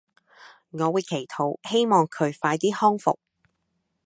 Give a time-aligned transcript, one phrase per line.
[0.71, 3.17] 我會祈禱希望佢快啲康復